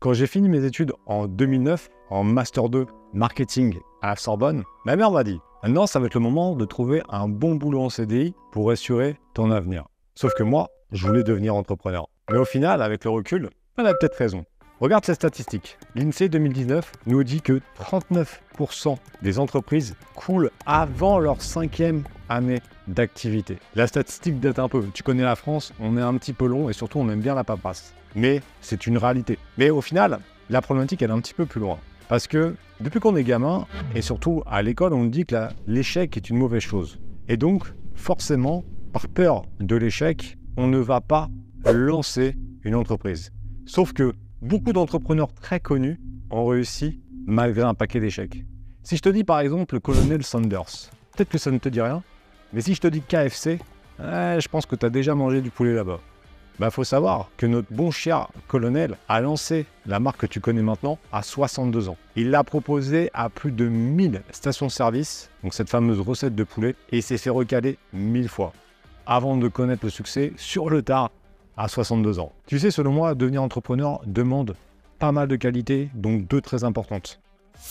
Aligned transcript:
Quand 0.00 0.14
j'ai 0.14 0.26
fini 0.26 0.48
mes 0.48 0.64
études 0.64 0.94
en 1.04 1.26
2009, 1.26 1.90
en 2.08 2.24
Master 2.24 2.70
2 2.70 2.86
Marketing 3.12 3.78
à 4.00 4.16
Sorbonne, 4.16 4.64
ma 4.86 4.96
mère 4.96 5.10
m'a 5.10 5.24
dit 5.24 5.38
Maintenant, 5.62 5.86
ça 5.86 6.00
va 6.00 6.06
être 6.06 6.14
le 6.14 6.20
moment 6.20 6.56
de 6.56 6.64
trouver 6.64 7.02
un 7.10 7.28
bon 7.28 7.56
boulot 7.56 7.82
en 7.82 7.90
CDI 7.90 8.34
pour 8.50 8.70
assurer 8.70 9.18
ton 9.34 9.50
avenir. 9.50 9.88
Sauf 10.14 10.32
que 10.32 10.42
moi, 10.42 10.68
je 10.90 11.06
voulais 11.06 11.22
devenir 11.22 11.54
entrepreneur. 11.54 12.08
Mais 12.30 12.38
au 12.38 12.46
final, 12.46 12.80
avec 12.80 13.04
le 13.04 13.10
recul, 13.10 13.50
elle 13.76 13.86
a 13.86 13.92
peut-être 13.92 14.14
raison. 14.14 14.46
Regarde 14.80 15.04
ces 15.04 15.12
statistiques. 15.12 15.76
L'INSEE 15.94 16.30
2019 16.30 16.92
nous 17.04 17.22
dit 17.22 17.42
que 17.42 17.60
39% 17.78 18.96
des 19.20 19.38
entreprises 19.38 19.94
coulent 20.14 20.50
avant 20.64 21.18
leur 21.18 21.42
cinquième 21.42 22.04
année 22.30 22.62
d'activité. 22.88 23.58
La 23.74 23.86
statistique 23.86 24.40
date 24.40 24.58
un 24.58 24.70
peu. 24.70 24.82
Tu 24.94 25.02
connais 25.02 25.22
la 25.22 25.36
France, 25.36 25.74
on 25.80 25.98
est 25.98 26.00
un 26.00 26.16
petit 26.16 26.32
peu 26.32 26.46
long 26.46 26.70
et 26.70 26.72
surtout 26.72 26.98
on 26.98 27.10
aime 27.10 27.20
bien 27.20 27.34
la 27.34 27.44
paperasse. 27.44 27.92
Mais 28.14 28.40
c'est 28.62 28.86
une 28.86 28.96
réalité. 28.96 29.38
Mais 29.58 29.68
au 29.68 29.82
final, 29.82 30.18
la 30.48 30.62
problématique 30.62 31.02
elle 31.02 31.10
est 31.10 31.12
un 31.14 31.20
petit 31.20 31.34
peu 31.34 31.44
plus 31.44 31.60
loin. 31.60 31.78
Parce 32.08 32.26
que 32.26 32.56
depuis 32.80 33.00
qu'on 33.00 33.16
est 33.16 33.22
gamin, 33.22 33.66
et 33.94 34.00
surtout 34.00 34.42
à 34.46 34.62
l'école, 34.62 34.94
on 34.94 35.04
nous 35.04 35.10
dit 35.10 35.26
que 35.26 35.48
l'échec 35.66 36.16
est 36.16 36.30
une 36.30 36.38
mauvaise 36.38 36.62
chose. 36.62 36.98
Et 37.28 37.36
donc, 37.36 37.64
forcément, 37.94 38.64
par 38.94 39.08
peur 39.08 39.42
de 39.60 39.76
l'échec, 39.76 40.38
on 40.56 40.68
ne 40.68 40.78
va 40.78 41.02
pas 41.02 41.28
lancer 41.66 42.34
une 42.62 42.74
entreprise. 42.74 43.30
Sauf 43.66 43.92
que 43.92 44.14
beaucoup 44.42 44.72
d'entrepreneurs 44.72 45.32
très 45.34 45.60
connus 45.60 46.00
ont 46.30 46.46
réussi 46.46 47.00
malgré 47.26 47.62
un 47.62 47.74
paquet 47.74 48.00
d'échecs. 48.00 48.44
Si 48.82 48.96
je 48.96 49.02
te 49.02 49.08
dis 49.08 49.24
par 49.24 49.40
exemple 49.40 49.74
le 49.74 49.80
colonel 49.80 50.22
Sanders, 50.22 50.90
peut-être 51.14 51.28
que 51.28 51.38
ça 51.38 51.50
ne 51.50 51.58
te 51.58 51.68
dit 51.68 51.80
rien, 51.80 52.02
mais 52.52 52.60
si 52.60 52.74
je 52.74 52.80
te 52.80 52.88
dis 52.88 53.02
KFC, 53.02 53.58
je 53.98 54.48
pense 54.48 54.66
que 54.66 54.76
tu 54.76 54.86
as 54.86 54.90
déjà 54.90 55.14
mangé 55.14 55.40
du 55.40 55.50
poulet 55.50 55.74
là-bas. 55.74 56.00
Bah 56.58 56.70
faut 56.70 56.84
savoir 56.84 57.30
que 57.38 57.46
notre 57.46 57.72
bon 57.72 57.90
cher 57.90 58.28
colonel 58.46 58.96
a 59.08 59.22
lancé 59.22 59.64
la 59.86 59.98
marque 59.98 60.20
que 60.20 60.26
tu 60.26 60.40
connais 60.40 60.62
maintenant 60.62 60.98
à 61.10 61.22
62 61.22 61.88
ans. 61.88 61.96
Il 62.16 62.30
l'a 62.30 62.44
proposé 62.44 63.10
à 63.14 63.30
plus 63.30 63.50
de 63.50 63.66
1000 63.66 64.22
stations-service, 64.30 65.30
donc 65.42 65.54
cette 65.54 65.70
fameuse 65.70 66.00
recette 66.00 66.34
de 66.34 66.44
poulet, 66.44 66.74
et 66.92 67.00
s'est 67.00 67.16
fait 67.16 67.30
recaler 67.30 67.78
1000 67.94 68.28
fois 68.28 68.52
avant 69.06 69.38
de 69.38 69.48
connaître 69.48 69.84
le 69.84 69.90
succès 69.90 70.34
sur 70.36 70.68
le 70.68 70.82
tard 70.82 71.10
à 71.56 71.68
62 71.68 72.18
ans. 72.18 72.32
Tu 72.46 72.58
sais, 72.58 72.70
selon 72.70 72.92
moi, 72.92 73.14
devenir 73.14 73.42
entrepreneur 73.42 74.00
demande 74.06 74.56
pas 74.98 75.12
mal 75.12 75.28
de 75.28 75.36
qualités, 75.36 75.90
donc 75.94 76.26
deux 76.26 76.40
très 76.40 76.64
importantes. 76.64 77.20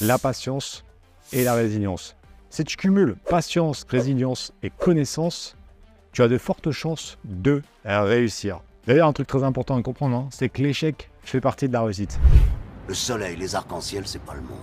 La 0.01 0.17
patience 0.17 0.83
et 1.33 1.43
la 1.43 1.53
résilience. 1.53 2.15
Si 2.49 2.63
tu 2.63 2.77
cumules 2.77 3.15
patience, 3.29 3.85
résilience 3.87 4.53
et 4.63 4.71
connaissance, 4.71 5.55
tu 6.11 6.23
as 6.23 6.27
de 6.27 6.37
fortes 6.37 6.71
chances 6.71 7.17
de 7.23 7.61
réussir. 7.85 8.61
D'ailleurs, 8.87 9.07
un 9.07 9.13
truc 9.13 9.27
très 9.27 9.43
important 9.43 9.77
à 9.77 9.81
comprendre, 9.83 10.15
hein, 10.15 10.27
c'est 10.31 10.49
que 10.49 10.61
l'échec 10.63 11.11
fait 11.21 11.41
partie 11.41 11.67
de 11.67 11.73
la 11.73 11.83
réussite. 11.83 12.19
Le 12.87 12.95
soleil, 12.95 13.35
les 13.35 13.53
arcs-en-ciel, 13.53 14.03
c'est 14.07 14.21
pas 14.23 14.33
le 14.33 14.41
monde. 14.41 14.57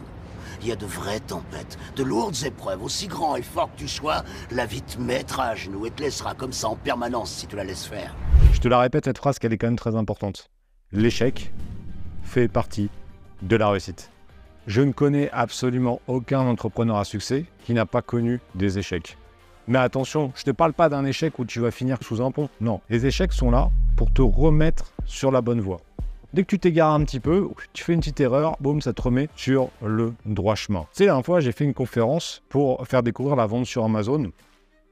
Il 0.62 0.68
y 0.68 0.72
a 0.72 0.76
de 0.76 0.86
vraies 0.86 1.20
tempêtes, 1.20 1.78
de 1.94 2.02
lourdes 2.02 2.42
épreuves, 2.44 2.82
aussi 2.82 3.06
grand 3.06 3.36
et 3.36 3.42
fort 3.42 3.70
que 3.72 3.78
tu 3.78 3.88
sois, 3.88 4.24
la 4.50 4.66
vie 4.66 4.82
te 4.82 4.98
mettra 4.98 5.48
à 5.48 5.54
genoux 5.54 5.86
et 5.86 5.90
te 5.90 6.02
laissera 6.02 6.34
comme 6.34 6.52
ça 6.52 6.68
en 6.68 6.76
permanence 6.76 7.30
si 7.30 7.46
tu 7.46 7.54
la 7.54 7.62
laisses 7.62 7.84
faire. 7.84 8.16
Je 8.56 8.60
te 8.62 8.68
la 8.68 8.78
répète, 8.78 9.04
cette 9.04 9.18
phrase, 9.18 9.38
qu'elle 9.38 9.52
est 9.52 9.58
quand 9.58 9.66
même 9.66 9.76
très 9.76 9.96
importante. 9.96 10.50
L'échec 10.90 11.52
fait 12.22 12.48
partie 12.48 12.88
de 13.42 13.54
la 13.54 13.68
réussite. 13.68 14.10
Je 14.66 14.80
ne 14.80 14.92
connais 14.92 15.30
absolument 15.30 16.00
aucun 16.06 16.40
entrepreneur 16.40 16.96
à 16.96 17.04
succès 17.04 17.44
qui 17.64 17.74
n'a 17.74 17.84
pas 17.84 18.00
connu 18.00 18.40
des 18.54 18.78
échecs. 18.78 19.18
Mais 19.68 19.76
attention, 19.76 20.32
je 20.34 20.40
ne 20.40 20.44
te 20.46 20.50
parle 20.52 20.72
pas 20.72 20.88
d'un 20.88 21.04
échec 21.04 21.38
où 21.38 21.44
tu 21.44 21.60
vas 21.60 21.70
finir 21.70 21.98
sous 22.00 22.22
un 22.22 22.30
pont. 22.30 22.48
Non, 22.62 22.80
les 22.88 23.04
échecs 23.04 23.34
sont 23.34 23.50
là 23.50 23.70
pour 23.94 24.10
te 24.10 24.22
remettre 24.22 24.90
sur 25.04 25.30
la 25.30 25.42
bonne 25.42 25.60
voie. 25.60 25.82
Dès 26.32 26.40
que 26.40 26.48
tu 26.48 26.58
t'égares 26.58 26.94
un 26.94 27.04
petit 27.04 27.20
peu, 27.20 27.50
tu 27.74 27.84
fais 27.84 27.92
une 27.92 28.00
petite 28.00 28.20
erreur, 28.20 28.56
boum, 28.60 28.80
ça 28.80 28.94
te 28.94 29.02
remet 29.02 29.28
sur 29.36 29.68
le 29.84 30.14
droit 30.24 30.54
chemin. 30.54 30.80
Tu 30.80 30.88
sais, 30.92 31.04
la 31.04 31.10
dernière 31.10 31.26
fois, 31.26 31.40
j'ai 31.40 31.52
fait 31.52 31.64
une 31.64 31.74
conférence 31.74 32.42
pour 32.48 32.86
faire 32.86 33.02
découvrir 33.02 33.36
la 33.36 33.44
vente 33.44 33.66
sur 33.66 33.84
Amazon. 33.84 34.30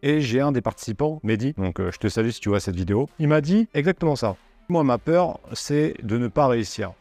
Et 0.06 0.20
j'ai 0.20 0.42
un 0.42 0.53
des 0.53 0.60
participants, 0.60 1.19
Mehdi, 1.22 1.54
donc 1.54 1.81
euh, 1.81 1.91
je 1.91 1.97
te 1.97 2.09
salue 2.09 2.28
si 2.28 2.38
tu 2.38 2.50
vois 2.50 2.60
cette 2.60 2.76
vidéo, 2.76 3.09
il 3.19 3.26
m'a 3.26 3.41
dit 3.41 3.69
exactement 3.72 4.16
ça. 4.16 4.37
Moi, 4.69 4.84
ma 4.84 4.98
peur, 4.98 5.41
c'est 5.54 5.94
de 6.03 6.19
ne 6.19 6.28
pas 6.28 6.47
réussir. 6.47 6.92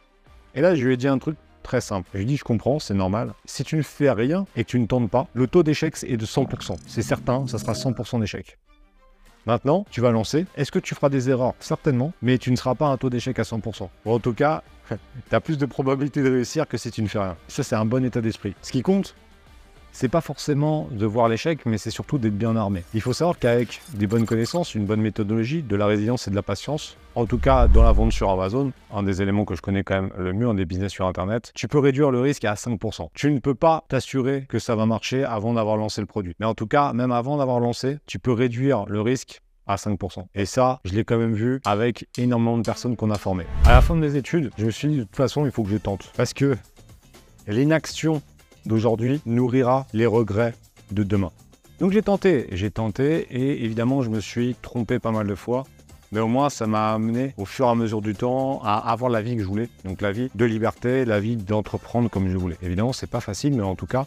Et 0.56 0.62
là, 0.62 0.74
je 0.74 0.86
lui 0.86 0.94
ai 0.94 0.98
dit 0.98 1.10
un 1.10 1.18
truc 1.18 1.36
très 1.64 1.82
simple. 1.82 2.08
Je 2.14 2.20
lui 2.20 2.24
ai 2.24 2.28
dit, 2.28 2.38
je 2.38 2.46
comprends, 2.46 2.80
c'est 2.80 2.94
normal. 2.94 3.34
Si 3.44 3.66
tu 3.66 3.76
ne 3.76 3.82
fais 3.82 4.10
rien 4.10 4.46
et 4.56 4.64
que 4.64 4.70
tu 4.70 4.80
ne 4.80 4.86
tentes 4.86 5.10
pas, 5.10 5.28
le 5.34 5.48
taux 5.48 5.64
d'échec 5.64 5.98
est 6.08 6.16
de 6.16 6.26
100%. 6.26 6.78
C'est 6.88 7.02
certain, 7.02 7.46
ça 7.46 7.60
sera 7.60 7.74
100% 7.74 8.22
d'échec. 8.22 8.58
Maintenant, 9.48 9.86
tu 9.92 10.00
vas 10.00 10.12
lancer. 10.12 10.46
Est-ce 10.56 10.72
que 10.72 10.80
tu 10.80 10.96
feras 10.96 11.10
des 11.10 11.30
erreurs? 11.30 11.56
Certainement, 11.60 12.14
mais 12.22 12.38
tu 12.38 12.52
ne 12.52 12.56
seras 12.56 12.76
pas 12.76 12.88
un 12.88 12.96
taux 12.96 13.10
d'échec 13.10 13.38
à 13.38 13.44
100%. 13.44 13.90
en 14.06 14.20
tout 14.20 14.34
cas, 14.34 14.64
tu 14.90 15.36
as 15.36 15.42
plus 15.42 15.58
de 15.58 15.66
probabilité 15.66 16.24
de 16.24 16.32
réussir 16.32 16.70
que 16.70 16.78
si 16.78 16.90
tu 16.90 17.02
ne 17.02 17.10
fais 17.10 17.20
rien. 17.20 17.36
Ça, 17.50 17.64
c'est 17.64 17.76
un 17.76 17.84
bon 17.84 18.06
état 18.06 18.22
d'esprit. 18.22 18.56
Ce 18.62 18.72
qui 18.72 18.82
compte, 18.82 19.14
c'est 19.94 20.10
pas 20.10 20.22
forcément 20.22 20.90
de 20.92 21.06
voir 21.06 21.30
l'échec, 21.30 21.66
mais 21.66 21.78
c'est 21.78 21.92
surtout 21.92 22.18
d'être 22.18 22.38
bien 22.38 22.56
armé. 22.56 22.84
Il 22.94 23.02
faut 23.02 23.14
savoir 23.14 23.38
qu'avec 23.40 23.82
des 23.94 24.08
bonnes 24.08 24.26
connaissances, 24.26 24.76
une 24.76 24.86
bonne 24.86 25.02
méthodologie, 25.02 25.62
de 25.62 25.76
la 25.76 25.86
résilience 25.86 26.28
et 26.28 26.32
de 26.32 26.36
la 26.36 26.42
patience, 26.42 26.98
en 27.16 27.26
tout 27.26 27.38
cas 27.38 27.68
dans 27.68 27.84
la 27.84 27.92
vente 27.92 28.12
sur 28.12 28.30
Amazon, 28.30 28.74
un 28.92 29.04
des 29.04 29.22
éléments 29.22 29.46
que 29.46 29.56
je 29.56 29.62
connais 29.62 29.84
quand 29.84 30.02
même 30.02 30.12
le 30.18 30.34
mieux 30.34 30.50
en 30.50 30.56
des 30.56 30.66
business 30.66 30.92
sur 30.92 31.06
Internet, 31.06 31.52
tu 31.56 31.68
peux 31.68 31.80
réduire 31.80 32.12
le 32.12 32.20
risque 32.20 32.44
à 32.44 32.56
5%. 32.56 33.10
Tu 33.14 33.32
ne 33.32 33.40
peux 33.40 33.56
pas 33.56 33.86
t'assurer 33.88 34.46
que 34.50 34.60
ça 34.60 34.76
va 34.76 34.86
marcher 34.86 35.24
avant 35.24 35.54
d'avoir 35.54 35.78
lancé 35.78 36.02
le 36.02 36.08
produit. 36.08 36.36
Mais 36.40 36.46
en 36.48 36.56
tout 36.56 36.68
cas, 36.68 36.92
même 36.94 37.12
avant 37.12 37.38
d'avoir 37.38 37.60
lancé, 37.60 38.00
tu 38.08 38.18
peux 38.18 38.34
réduire 38.34 38.86
le 38.88 39.00
risque 39.00 39.42
à 39.68 39.76
5%. 39.76 40.26
Et 40.34 40.46
ça, 40.46 40.80
je 40.86 40.94
l'ai 40.94 41.06
quand 41.06 41.18
même 41.18 41.34
vu 41.34 41.62
avec 41.66 42.08
énormément 42.18 42.58
de 42.58 42.64
personnes 42.64 42.96
qu'on 42.96 43.12
a 43.12 43.18
formées. 43.18 43.46
À 43.66 43.74
la 43.74 43.82
fin 43.82 43.96
de 43.96 44.00
mes 44.00 44.16
études, 44.16 44.50
je 44.58 44.66
me 44.66 44.72
suis 44.72 44.88
dit 44.88 44.98
de 44.98 45.04
toute 45.04 45.16
façon, 45.16 45.46
il 45.46 45.52
faut 45.52 45.64
que 45.64 45.70
je 45.70 45.78
tente. 45.78 46.12
Parce 46.18 46.34
que 46.34 46.58
l'inaction 47.48 48.22
d'aujourd'hui 48.66 49.22
nourrira 49.26 49.88
les 49.94 50.06
regrets 50.06 50.54
de 50.92 51.04
demain. 51.04 51.32
Donc 51.80 51.92
j'ai 51.92 52.02
tenté, 52.02 52.48
j'ai 52.52 52.72
tenté 52.72 53.28
et 53.32 53.64
évidemment 53.64 54.02
je 54.02 54.10
me 54.10 54.20
suis 54.20 54.56
trompé 54.62 55.00
pas 55.00 55.12
mal 55.12 55.28
de 55.28 55.36
fois. 55.36 55.64
Mais 56.14 56.20
au 56.20 56.28
moins, 56.28 56.52
ça 56.52 56.68
m'a 56.68 56.94
amené 56.94 57.34
au 57.38 57.46
fur 57.46 57.66
et 57.66 57.70
à 57.70 57.74
mesure 57.74 58.00
du 58.00 58.14
temps 58.14 58.62
à 58.64 58.78
avoir 58.92 59.10
la 59.10 59.24
vie 59.24 59.36
que 59.36 59.42
je 59.42 59.48
voulais. 59.48 59.68
Donc 59.84 60.00
la 60.00 60.12
vie 60.12 60.30
de 60.36 60.46
liberté, 60.46 61.06
la 61.06 61.20
vie 61.20 61.36
d'entreprendre 61.38 62.08
comme 62.08 62.30
je 62.30 62.38
voulais. 62.38 62.58
Évidemment, 62.62 62.94
c'est 62.94 63.10
pas 63.10 63.20
facile, 63.20 63.56
mais 63.56 63.64
en 63.64 63.74
tout 63.74 63.88
cas, 63.88 64.06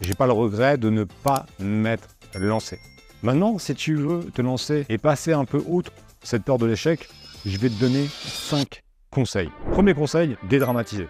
j'ai 0.00 0.14
pas 0.14 0.26
le 0.26 0.32
regret 0.32 0.78
de 0.78 0.88
ne 0.88 1.02
pas 1.02 1.46
m'être 1.58 2.08
lancé. 2.38 2.78
Maintenant, 3.24 3.58
si 3.58 3.74
tu 3.74 3.96
veux 3.96 4.22
te 4.32 4.40
lancer 4.40 4.86
et 4.88 4.98
passer 4.98 5.32
un 5.32 5.44
peu 5.44 5.60
outre 5.66 5.90
cette 6.22 6.44
peur 6.44 6.58
de 6.58 6.66
l'échec, 6.66 7.08
je 7.44 7.58
vais 7.58 7.68
te 7.68 7.80
donner 7.80 8.06
5 8.06 8.84
conseils. 9.10 9.50
Premier 9.72 9.94
conseil, 9.94 10.36
dédramatiser. 10.48 11.08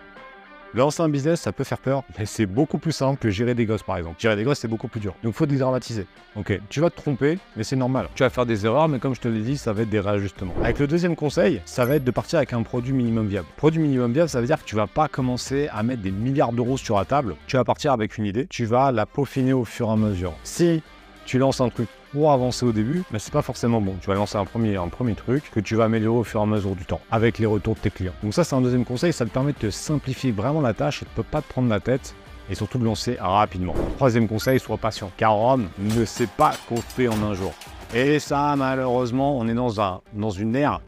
Lancer 0.74 1.02
un 1.02 1.08
business, 1.08 1.40
ça 1.40 1.50
peut 1.50 1.64
faire 1.64 1.78
peur, 1.78 2.04
mais 2.18 2.26
c'est 2.26 2.44
beaucoup 2.44 2.76
plus 2.76 2.92
simple 2.92 3.18
que 3.18 3.30
gérer 3.30 3.54
des 3.54 3.64
gosses, 3.64 3.82
par 3.82 3.96
exemple. 3.96 4.16
Gérer 4.18 4.36
des 4.36 4.44
gosses, 4.44 4.58
c'est 4.58 4.68
beaucoup 4.68 4.88
plus 4.88 5.00
dur. 5.00 5.14
Donc, 5.22 5.32
faut 5.32 5.46
dédramatiser. 5.46 6.06
Ok, 6.36 6.60
tu 6.68 6.80
vas 6.80 6.90
te 6.90 6.96
tromper, 6.96 7.38
mais 7.56 7.64
c'est 7.64 7.74
normal. 7.74 8.08
Tu 8.14 8.22
vas 8.22 8.28
faire 8.28 8.44
des 8.44 8.66
erreurs, 8.66 8.86
mais 8.86 8.98
comme 8.98 9.14
je 9.14 9.20
te 9.20 9.28
l'ai 9.28 9.40
dit, 9.40 9.56
ça 9.56 9.72
va 9.72 9.82
être 9.82 9.88
des 9.88 9.98
réajustements. 9.98 10.52
Avec 10.62 10.78
le 10.78 10.86
deuxième 10.86 11.16
conseil, 11.16 11.62
ça 11.64 11.86
va 11.86 11.96
être 11.96 12.04
de 12.04 12.10
partir 12.10 12.36
avec 12.36 12.52
un 12.52 12.62
produit 12.62 12.92
minimum 12.92 13.28
viable. 13.28 13.48
Produit 13.56 13.80
minimum 13.80 14.12
viable, 14.12 14.28
ça 14.28 14.42
veut 14.42 14.46
dire 14.46 14.62
que 14.62 14.68
tu 14.68 14.76
vas 14.76 14.86
pas 14.86 15.08
commencer 15.08 15.68
à 15.72 15.82
mettre 15.82 16.02
des 16.02 16.10
milliards 16.10 16.52
d'euros 16.52 16.76
sur 16.76 16.98
la 16.98 17.06
table. 17.06 17.36
Tu 17.46 17.56
vas 17.56 17.64
partir 17.64 17.92
avec 17.92 18.18
une 18.18 18.26
idée, 18.26 18.46
tu 18.46 18.66
vas 18.66 18.92
la 18.92 19.06
peaufiner 19.06 19.54
au 19.54 19.64
fur 19.64 19.88
et 19.88 19.92
à 19.92 19.96
mesure. 19.96 20.34
Si 20.44 20.82
tu 21.28 21.36
lances 21.36 21.60
un 21.60 21.68
truc 21.68 21.90
pour 22.10 22.32
avancer 22.32 22.64
au 22.64 22.72
début, 22.72 23.04
mais 23.10 23.18
c'est 23.18 23.34
pas 23.34 23.42
forcément 23.42 23.82
bon. 23.82 23.96
Tu 24.00 24.06
vas 24.06 24.14
lancer 24.14 24.38
un 24.38 24.46
premier, 24.46 24.78
truc 25.14 25.50
que 25.50 25.60
tu 25.60 25.76
vas 25.76 25.84
améliorer 25.84 26.20
au 26.20 26.24
fur 26.24 26.40
et 26.40 26.42
à 26.42 26.46
mesure 26.46 26.74
du 26.74 26.86
temps 26.86 27.02
avec 27.10 27.38
les 27.38 27.44
retours 27.44 27.74
de 27.74 27.80
tes 27.80 27.90
clients. 27.90 28.14
Donc 28.22 28.32
ça, 28.32 28.44
c'est 28.44 28.56
un 28.56 28.62
deuxième 28.62 28.86
conseil. 28.86 29.12
Ça 29.12 29.26
te 29.26 29.30
permet 29.30 29.52
de 29.52 29.58
te 29.58 29.70
simplifier 29.70 30.32
vraiment 30.32 30.62
la 30.62 30.72
tâche 30.72 31.02
et 31.02 31.04
de 31.04 31.10
ne 31.18 31.22
pas 31.22 31.42
te 31.42 31.48
prendre 31.48 31.68
la 31.68 31.80
tête 31.80 32.14
et 32.48 32.54
surtout 32.54 32.78
de 32.78 32.84
lancer 32.86 33.18
rapidement. 33.20 33.74
Troisième 33.96 34.26
conseil, 34.26 34.58
sois 34.58 34.78
patient, 34.78 35.10
car 35.18 35.34
Rome 35.34 35.68
ne 35.78 36.06
sait 36.06 36.28
pas 36.34 36.52
construire 36.66 37.12
en 37.12 37.22
un 37.22 37.34
jour. 37.34 37.52
Et 37.94 38.18
ça, 38.20 38.54
malheureusement, 38.56 39.36
on 39.36 39.46
est 39.48 39.54
dans, 39.54 39.82
un, 39.82 40.00
dans 40.14 40.30
une 40.30 40.56
ère 40.56 40.80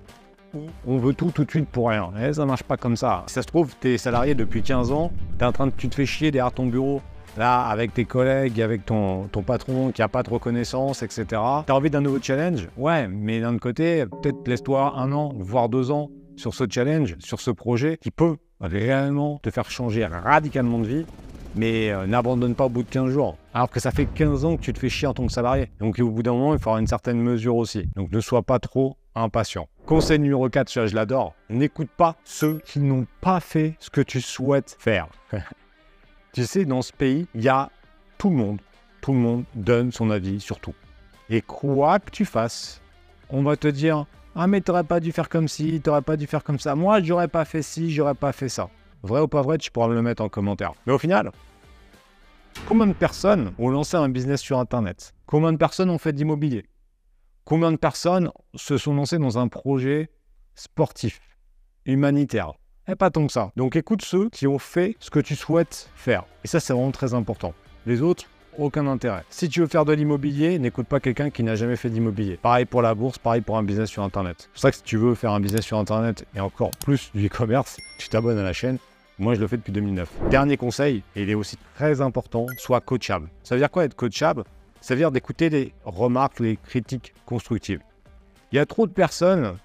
où 0.54 0.60
on 0.86 0.96
veut 0.96 1.12
tout 1.12 1.32
tout 1.32 1.44
de 1.44 1.50
suite 1.50 1.68
pour 1.68 1.90
rien. 1.90 2.12
Et 2.18 2.32
ça 2.32 2.46
marche 2.46 2.62
pas 2.62 2.78
comme 2.78 2.96
ça. 2.96 3.24
Si 3.26 3.34
ça 3.34 3.42
se 3.42 3.46
trouve, 3.46 3.74
tu 3.78 3.90
es 3.90 3.98
salarié 3.98 4.34
depuis 4.34 4.62
15 4.62 4.90
ans, 4.90 5.12
tu 5.38 5.44
es 5.44 5.46
en 5.46 5.52
train 5.52 5.66
de, 5.66 5.72
tu 5.76 5.90
te 5.90 5.96
fais 5.96 6.06
chier 6.06 6.30
derrière 6.30 6.50
ton 6.50 6.64
bureau 6.64 7.02
là, 7.36 7.62
avec 7.62 7.94
tes 7.94 8.04
collègues, 8.04 8.60
avec 8.60 8.84
ton, 8.86 9.28
ton 9.28 9.42
patron 9.42 9.92
qui 9.92 10.00
n'a 10.00 10.08
pas 10.08 10.22
de 10.22 10.30
reconnaissance, 10.30 11.02
etc. 11.02 11.24
Tu 11.28 11.36
as 11.36 11.74
envie 11.74 11.90
d'un 11.90 12.00
nouveau 12.00 12.18
challenge? 12.20 12.68
Ouais, 12.76 13.08
mais 13.08 13.40
d'un 13.40 13.54
autre 13.54 13.60
côté, 13.60 14.04
peut-être 14.06 14.46
laisse-toi 14.46 14.94
un 14.96 15.12
an, 15.12 15.32
voire 15.36 15.68
deux 15.68 15.90
ans 15.90 16.10
sur 16.36 16.54
ce 16.54 16.64
challenge, 16.68 17.16
sur 17.18 17.40
ce 17.40 17.50
projet 17.50 17.98
qui 18.00 18.10
peut 18.10 18.36
réellement 18.60 19.38
te 19.42 19.50
faire 19.50 19.70
changer 19.70 20.06
radicalement 20.06 20.78
de 20.78 20.86
vie, 20.86 21.06
mais 21.54 21.90
euh, 21.90 22.06
n'abandonne 22.06 22.54
pas 22.54 22.66
au 22.66 22.68
bout 22.68 22.82
de 22.82 22.88
15 22.88 23.10
jours. 23.10 23.36
Alors 23.54 23.70
que 23.70 23.80
ça 23.80 23.90
fait 23.90 24.06
15 24.06 24.44
ans 24.44 24.56
que 24.56 24.62
tu 24.62 24.72
te 24.72 24.78
fais 24.78 24.88
chier 24.88 25.08
en 25.08 25.14
tant 25.14 25.26
que 25.26 25.32
salarié. 25.32 25.70
Donc 25.80 25.98
au 25.98 26.10
bout 26.10 26.22
d'un 26.22 26.32
moment, 26.32 26.54
il 26.54 26.56
avoir 26.56 26.78
une 26.78 26.86
certaine 26.86 27.20
mesure 27.20 27.56
aussi. 27.56 27.88
Donc 27.96 28.12
ne 28.12 28.20
sois 28.20 28.42
pas 28.42 28.58
trop 28.58 28.96
impatient. 29.14 29.68
Conseil 29.86 30.18
numéro 30.18 30.48
4, 30.48 30.86
je 30.86 30.94
l'adore, 30.94 31.34
n'écoute 31.48 31.90
pas 31.96 32.16
ceux 32.24 32.60
qui 32.64 32.78
n'ont 32.78 33.06
pas 33.20 33.40
fait 33.40 33.74
ce 33.80 33.90
que 33.90 34.00
tu 34.00 34.20
souhaites 34.20 34.76
faire. 34.78 35.08
Tu 36.32 36.44
sais, 36.46 36.64
dans 36.64 36.82
ce 36.82 36.92
pays, 36.92 37.26
il 37.34 37.42
y 37.42 37.48
a 37.48 37.70
tout 38.18 38.30
le 38.30 38.36
monde. 38.36 38.60
Tout 39.00 39.12
le 39.12 39.18
monde 39.18 39.44
donne 39.54 39.90
son 39.90 40.10
avis 40.10 40.40
sur 40.40 40.60
tout. 40.60 40.74
Et 41.28 41.42
quoi 41.42 41.98
que 41.98 42.10
tu 42.10 42.24
fasses, 42.24 42.80
on 43.30 43.42
va 43.42 43.56
te 43.56 43.66
dire 43.66 44.06
Ah, 44.36 44.46
mais 44.46 44.60
t'aurais 44.60 44.84
pas 44.84 45.00
dû 45.00 45.10
faire 45.10 45.28
comme 45.28 45.48
ci, 45.48 45.80
t'aurais 45.80 46.02
pas 46.02 46.16
dû 46.16 46.26
faire 46.26 46.44
comme 46.44 46.58
ça. 46.58 46.74
Moi, 46.74 47.02
j'aurais 47.02 47.28
pas 47.28 47.44
fait 47.44 47.62
ci, 47.62 47.90
j'aurais 47.90 48.14
pas 48.14 48.32
fait 48.32 48.48
ça. 48.48 48.68
Vrai 49.02 49.20
ou 49.20 49.28
pas 49.28 49.42
vrai, 49.42 49.58
tu 49.58 49.70
pourras 49.70 49.88
me 49.88 49.94
le 49.94 50.02
mettre 50.02 50.22
en 50.22 50.28
commentaire. 50.28 50.72
Mais 50.86 50.92
au 50.92 50.98
final, 50.98 51.32
combien 52.66 52.86
de 52.86 52.92
personnes 52.92 53.52
ont 53.58 53.70
lancé 53.70 53.96
un 53.96 54.08
business 54.08 54.40
sur 54.40 54.58
Internet? 54.58 55.14
Combien 55.26 55.52
de 55.52 55.56
personnes 55.56 55.90
ont 55.90 55.98
fait 55.98 56.12
d'immobilier 56.12 56.66
Combien 57.44 57.72
de 57.72 57.76
personnes 57.76 58.30
se 58.54 58.76
sont 58.76 58.94
lancées 58.94 59.18
dans 59.18 59.38
un 59.38 59.48
projet 59.48 60.10
sportif, 60.54 61.20
humanitaire? 61.86 62.52
Et 62.90 62.96
pas 62.96 63.10
tant 63.10 63.24
que 63.24 63.32
ça. 63.32 63.52
Donc 63.56 63.76
écoute 63.76 64.02
ceux 64.02 64.28
qui 64.30 64.48
ont 64.48 64.58
fait 64.58 64.96
ce 64.98 65.10
que 65.10 65.20
tu 65.20 65.36
souhaites 65.36 65.88
faire. 65.94 66.24
Et 66.42 66.48
ça, 66.48 66.58
c'est 66.58 66.72
vraiment 66.72 66.90
très 66.90 67.14
important. 67.14 67.54
Les 67.86 68.02
autres, 68.02 68.24
aucun 68.58 68.88
intérêt. 68.88 69.22
Si 69.30 69.48
tu 69.48 69.60
veux 69.60 69.68
faire 69.68 69.84
de 69.84 69.92
l'immobilier, 69.92 70.58
n'écoute 70.58 70.88
pas 70.88 70.98
quelqu'un 70.98 71.30
qui 71.30 71.44
n'a 71.44 71.54
jamais 71.54 71.76
fait 71.76 71.88
d'immobilier. 71.88 72.36
Pareil 72.36 72.64
pour 72.64 72.82
la 72.82 72.96
bourse, 72.96 73.18
pareil 73.18 73.42
pour 73.42 73.56
un 73.56 73.62
business 73.62 73.88
sur 73.88 74.02
Internet. 74.02 74.36
C'est 74.40 74.48
pour 74.50 74.58
ça 74.58 74.70
que 74.72 74.76
si 74.78 74.82
tu 74.82 74.96
veux 74.96 75.14
faire 75.14 75.30
un 75.30 75.38
business 75.38 75.64
sur 75.64 75.78
Internet 75.78 76.26
et 76.34 76.40
encore 76.40 76.72
plus 76.84 77.12
du 77.14 77.28
e-commerce, 77.28 77.76
tu 77.98 78.08
t'abonnes 78.08 78.38
à 78.38 78.42
la 78.42 78.52
chaîne. 78.52 78.78
Moi, 79.20 79.34
je 79.34 79.40
le 79.40 79.46
fais 79.46 79.56
depuis 79.56 79.72
2009. 79.72 80.10
Dernier 80.28 80.56
conseil, 80.56 81.04
et 81.14 81.22
il 81.22 81.30
est 81.30 81.34
aussi 81.34 81.58
très 81.76 82.00
important, 82.00 82.46
sois 82.58 82.80
coachable. 82.80 83.28
Ça 83.44 83.54
veut 83.54 83.60
dire 83.60 83.70
quoi 83.70 83.84
être 83.84 83.94
coachable? 83.94 84.42
Ça 84.80 84.94
veut 84.94 84.98
dire 84.98 85.12
d'écouter 85.12 85.48
les 85.48 85.72
remarques, 85.84 86.40
les 86.40 86.56
critiques 86.56 87.14
constructives. 87.24 87.82
Il 88.50 88.56
y 88.56 88.58
a 88.58 88.66
trop 88.66 88.88
de 88.88 88.92
personnes 88.92 89.56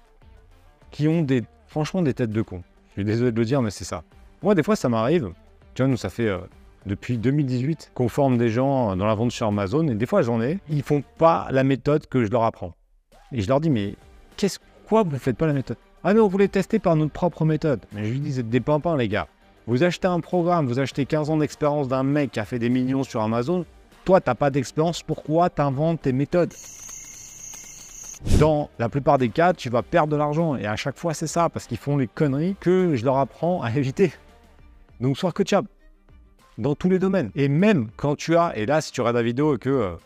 qui 0.92 1.08
ont 1.08 1.22
des, 1.22 1.42
franchement 1.66 2.02
des 2.02 2.14
têtes 2.14 2.30
de 2.30 2.42
con. 2.42 2.62
Je 2.96 3.02
suis 3.02 3.04
désolé 3.04 3.30
de 3.30 3.38
le 3.38 3.44
dire, 3.44 3.60
mais 3.60 3.70
c'est 3.70 3.84
ça. 3.84 4.04
Moi, 4.42 4.54
des 4.54 4.62
fois, 4.62 4.74
ça 4.74 4.88
m'arrive. 4.88 5.30
Tu 5.74 5.82
vois, 5.82 5.90
nous, 5.90 5.98
ça 5.98 6.08
fait 6.08 6.28
euh, 6.28 6.38
depuis 6.86 7.18
2018 7.18 7.90
qu'on 7.94 8.08
forme 8.08 8.38
des 8.38 8.48
gens 8.48 8.96
dans 8.96 9.06
la 9.06 9.14
vente 9.14 9.32
sur 9.32 9.48
Amazon 9.48 9.86
et 9.88 9.94
des 9.94 10.06
fois 10.06 10.22
j'en 10.22 10.40
ai, 10.40 10.58
ils 10.70 10.82
font 10.82 11.02
pas 11.18 11.48
la 11.50 11.64
méthode 11.64 12.06
que 12.06 12.24
je 12.24 12.30
leur 12.30 12.44
apprends. 12.44 12.74
Et 13.32 13.42
je 13.42 13.48
leur 13.48 13.60
dis 13.60 13.70
mais 13.70 13.96
qu'est-ce 14.36 14.58
quoi 14.88 15.02
vous 15.02 15.18
faites 15.18 15.36
pas 15.36 15.46
la 15.46 15.52
méthode? 15.52 15.76
Ah 16.04 16.14
mais 16.14 16.20
on 16.20 16.28
voulait 16.28 16.48
tester 16.48 16.78
par 16.78 16.96
notre 16.96 17.12
propre 17.12 17.44
méthode. 17.44 17.80
Mais 17.92 18.04
je 18.04 18.12
lui 18.12 18.20
dis 18.20 18.42
des 18.42 18.60
pimpins 18.60 18.96
les 18.96 19.08
gars. 19.08 19.26
Vous 19.66 19.82
achetez 19.82 20.06
un 20.06 20.20
programme, 20.20 20.66
vous 20.66 20.78
achetez 20.78 21.06
15 21.06 21.28
ans 21.30 21.36
d'expérience 21.36 21.88
d'un 21.88 22.04
mec 22.04 22.30
qui 22.30 22.40
a 22.40 22.44
fait 22.44 22.60
des 22.60 22.68
millions 22.68 23.02
sur 23.02 23.20
Amazon, 23.20 23.66
toi 24.04 24.20
t'as 24.20 24.36
pas 24.36 24.50
d'expérience, 24.50 25.02
pourquoi 25.02 25.50
t'inventes 25.50 26.02
tes 26.02 26.12
méthodes? 26.12 26.54
Dans 28.38 28.70
la 28.78 28.88
plupart 28.88 29.18
des 29.18 29.28
cas, 29.28 29.52
tu 29.52 29.70
vas 29.70 29.82
perdre 29.82 30.12
de 30.12 30.16
l'argent. 30.16 30.56
Et 30.56 30.66
à 30.66 30.76
chaque 30.76 30.98
fois, 30.98 31.14
c'est 31.14 31.26
ça, 31.26 31.48
parce 31.48 31.66
qu'ils 31.66 31.78
font 31.78 31.96
les 31.96 32.06
conneries 32.06 32.56
que 32.60 32.96
je 32.96 33.04
leur 33.04 33.18
apprends 33.18 33.62
à 33.62 33.70
éviter. 33.70 34.12
Donc, 35.00 35.16
sois 35.16 35.32
coachable 35.32 35.68
dans 36.58 36.74
tous 36.74 36.88
les 36.88 36.98
domaines. 36.98 37.30
Et 37.34 37.48
même 37.48 37.88
quand 37.96 38.16
tu 38.16 38.36
as, 38.36 38.56
et 38.56 38.66
là, 38.66 38.80
si 38.80 38.92
tu 38.92 39.00
regardes 39.00 39.16
la 39.16 39.22
vidéo 39.22 39.56
et 39.56 39.58
que 39.58 39.70
euh, 39.70 39.96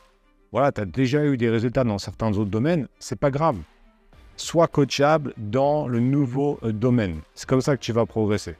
voilà, 0.52 0.72
tu 0.72 0.80
as 0.80 0.84
déjà 0.84 1.24
eu 1.24 1.36
des 1.36 1.48
résultats 1.48 1.84
dans 1.84 1.98
certains 1.98 2.30
autres 2.30 2.50
domaines, 2.50 2.88
c'est 2.98 3.18
pas 3.18 3.30
grave. 3.30 3.56
Sois 4.36 4.66
coachable 4.66 5.34
dans 5.36 5.86
le 5.86 6.00
nouveau 6.00 6.58
euh, 6.62 6.72
domaine. 6.72 7.20
C'est 7.34 7.48
comme 7.48 7.60
ça 7.60 7.76
que 7.76 7.82
tu 7.82 7.92
vas 7.92 8.06
progresser. 8.06 8.56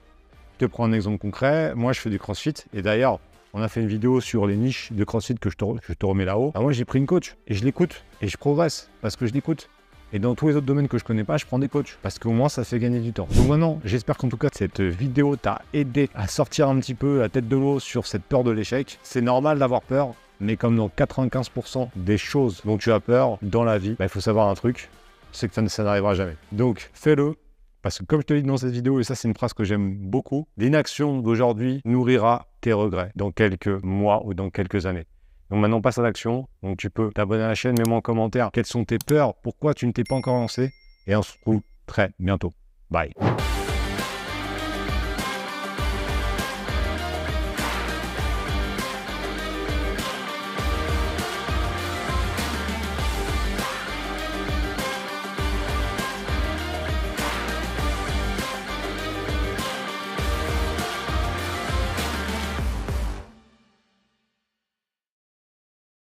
Je 0.55 0.67
te 0.67 0.71
prends 0.71 0.85
un 0.85 0.93
exemple 0.93 1.19
concret. 1.19 1.75
Moi, 1.75 1.93
je 1.93 2.01
fais 2.01 2.11
du 2.11 2.19
crossfit. 2.19 2.55
Et 2.73 2.83
d'ailleurs, 2.83 3.19
on 3.53 3.63
a 3.63 3.69
fait 3.69 3.81
une 3.81 3.89
vidéo 3.89 4.21
sur 4.21 4.47
les 4.47 4.57
niches 4.57 4.93
de 4.93 5.05
crossfit 5.05 5.35
que 5.35 5.51
je 5.51 5.57
te, 5.57 6.07
remets 6.07 6.25
là-haut. 6.25 6.53
moi, 6.55 6.73
j'ai 6.73 6.85
pris 6.85 6.99
une 6.99 7.07
coach 7.07 7.37
et 7.47 7.55
je 7.55 7.65
l'écoute. 7.65 8.05
Et 8.23 8.29
je 8.29 8.37
progresse 8.37 8.91
parce 9.01 9.17
que 9.17 9.27
je 9.27 9.33
l'écoute. 9.33 9.69
Et 10.13 10.19
dans 10.19 10.35
tous 10.35 10.49
les 10.49 10.57
autres 10.57 10.67
domaines 10.67 10.89
que 10.89 10.99
je 10.99 11.05
connais 11.05 11.23
pas, 11.23 11.37
je 11.37 11.47
prends 11.47 11.61
des 11.61 11.69
coachs 11.69 11.97
parce 12.03 12.19
qu'au 12.19 12.33
moins 12.33 12.49
ça 12.49 12.65
fait 12.65 12.81
gagner 12.81 12.99
du 12.99 13.13
temps. 13.13 13.29
Donc 13.33 13.49
maintenant, 13.49 13.81
j'espère 13.85 14.17
qu'en 14.17 14.29
tout 14.29 14.37
cas 14.37 14.49
cette 14.53 14.81
vidéo 14.81 15.37
t'a 15.37 15.63
aidé 15.73 16.11
à 16.15 16.27
sortir 16.27 16.69
un 16.69 16.81
petit 16.81 16.95
peu 16.95 17.21
la 17.21 17.29
tête 17.29 17.49
de 17.49 17.57
l'eau 17.57 17.79
sur 17.79 18.07
cette 18.07 18.25
peur 18.25 18.43
de 18.43 18.51
l'échec. 18.51 18.99
C'est 19.05 19.21
normal 19.21 19.61
d'avoir 19.61 19.83
peur, 19.83 20.15
mais 20.41 20.57
comme 20.57 20.77
dans 20.77 20.89
95% 20.89 21.91
des 21.95 22.19
choses 22.19 22.61
dont 22.65 22.77
tu 22.77 22.91
as 22.91 22.99
peur 22.99 23.39
dans 23.43 23.63
la 23.63 23.79
vie, 23.79 23.95
bah, 23.99 24.07
il 24.07 24.09
faut 24.09 24.21
savoir 24.21 24.49
un 24.49 24.55
truc, 24.55 24.91
c'est 25.31 25.49
que 25.49 25.69
ça, 25.69 25.85
n'arrivera 25.85 26.15
jamais. 26.15 26.37
Donc 26.51 26.91
fais-le, 26.93 27.37
parce 27.83 28.01
que 28.01 28.05
comme 28.05 28.21
je 28.21 28.27
te 28.27 28.35
dit 28.35 28.43
dans 28.43 28.57
cette 28.57 28.73
vidéo, 28.73 28.99
et 28.99 29.05
ça 29.05 29.15
c'est 29.15 29.29
une 29.29 29.35
phrase 29.35 29.53
que 29.53 29.63
j'aime 29.63 29.95
beaucoup, 29.95 30.49
l'inaction 30.57 31.21
d'aujourd'hui 31.21 31.83
nourrira 31.85 32.49
tes 32.61 32.73
regrets 32.73 33.13
dans 33.17 33.31
quelques 33.31 33.83
mois 33.83 34.25
ou 34.25 34.35
dans 34.35 34.51
quelques 34.51 34.87
années. 34.87 35.07
Donc 35.51 35.61
maintenant, 35.61 35.81
passe 35.81 35.99
à 35.99 36.03
l'action. 36.03 36.49
Donc 36.63 36.79
tu 36.79 36.91
peux 36.91 37.11
t'abonner 37.11 37.43
à 37.43 37.49
la 37.49 37.55
chaîne, 37.55 37.77
mets-moi 37.77 37.99
en 37.99 38.01
commentaire 38.01 38.51
quelles 38.53 38.67
sont 38.67 38.85
tes 38.85 38.99
peurs, 38.99 39.35
pourquoi 39.43 39.75
tu 39.75 39.87
ne 39.87 39.93
t'es 39.93 40.05
pas 40.05 40.15
encore 40.15 40.35
lancé. 40.35 40.71
Et 41.07 41.17
on 41.17 41.23
se 41.23 41.33
retrouve 41.33 41.63
très 41.87 42.11
bientôt. 42.19 42.53
Bye. 42.91 43.13